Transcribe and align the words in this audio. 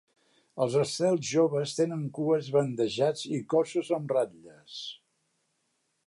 Els 0.63 0.75
estels 0.83 1.25
joves 1.31 1.73
tenen 1.79 2.01
cues 2.19 2.49
bandejats 2.55 3.27
i 3.39 3.41
cossos 3.55 3.91
amb 3.99 4.15
ratlles. 4.19 4.79